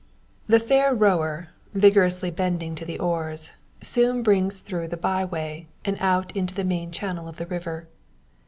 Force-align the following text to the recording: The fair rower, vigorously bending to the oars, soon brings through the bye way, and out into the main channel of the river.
The 0.47 0.57
fair 0.59 0.95
rower, 0.95 1.49
vigorously 1.75 2.31
bending 2.31 2.73
to 2.73 2.85
the 2.85 2.97
oars, 2.97 3.51
soon 3.83 4.23
brings 4.23 4.61
through 4.61 4.87
the 4.87 4.97
bye 4.97 5.25
way, 5.25 5.67
and 5.85 5.95
out 5.99 6.35
into 6.35 6.55
the 6.55 6.63
main 6.63 6.91
channel 6.91 7.27
of 7.27 7.37
the 7.37 7.45
river. 7.45 7.87